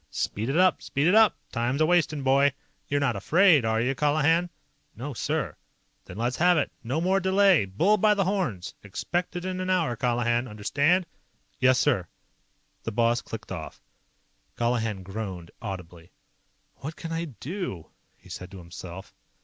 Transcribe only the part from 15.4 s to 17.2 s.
audibly. "What can